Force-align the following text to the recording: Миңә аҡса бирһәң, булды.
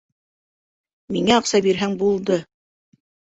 Миңә 1.17 1.35
аҡса 1.41 1.61
бирһәң, 1.67 1.93
булды. 2.01 2.39